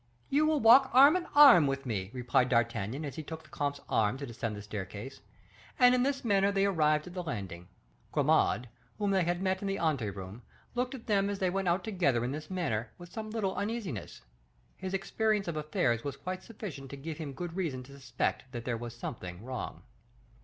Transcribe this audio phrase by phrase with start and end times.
[0.31, 3.81] "You will walk arm in arm with me," replied D'Artagnan, as he took the comte's
[3.87, 5.21] arm to descend the staircase;
[5.77, 7.67] and in this manner they arrived at the landing.
[8.11, 8.67] Grimaud,
[8.97, 10.41] whom they had met in the ante room,
[10.73, 14.23] looked at them as they went out together in this manner, with some little uneasiness;
[14.75, 18.65] his experience of affairs was quite sufficient to give him good reason to suspect that
[18.65, 19.83] there was something wrong.